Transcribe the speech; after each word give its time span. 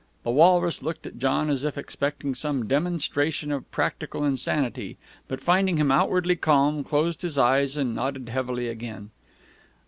The 0.23 0.31
walrus 0.31 0.81
looked 0.81 1.05
at 1.05 1.19
John 1.19 1.47
as 1.51 1.63
if 1.63 1.77
expecting 1.77 2.33
some 2.33 2.67
demonstration 2.67 3.51
of 3.51 3.69
practical 3.69 4.23
insanity, 4.23 4.97
but, 5.27 5.41
finding 5.41 5.77
him 5.77 5.91
outwardly 5.91 6.37
calm, 6.37 6.83
closed 6.83 7.21
his 7.21 7.37
eyes 7.37 7.77
and 7.77 7.93
nodded 7.93 8.27
heavily 8.29 8.67
again. 8.67 9.11